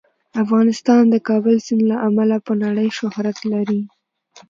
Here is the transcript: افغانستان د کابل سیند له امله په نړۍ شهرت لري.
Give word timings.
افغانستان 0.43 1.03
د 1.09 1.15
کابل 1.27 1.55
سیند 1.65 1.83
له 1.91 1.97
امله 2.07 2.37
په 2.45 2.53
نړۍ 2.63 2.87
شهرت 2.97 3.37
لري. 3.51 3.81